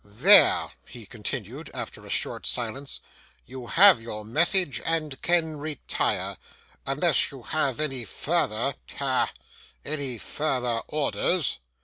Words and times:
'There,' 0.03 0.71
he 0.87 1.05
continued, 1.05 1.69
after 1.75 2.03
a 2.03 2.09
short 2.09 2.47
silence, 2.47 3.01
'you 3.45 3.67
have 3.67 4.01
your 4.01 4.25
message 4.25 4.81
and 4.83 5.21
can 5.21 5.57
retire 5.59 6.37
unless 6.87 7.29
you 7.31 7.43
have 7.43 7.79
any 7.79 8.03
further 8.03 8.73
ha! 8.97 9.31
any 9.85 10.17
further 10.17 10.81
orders. 10.87 11.59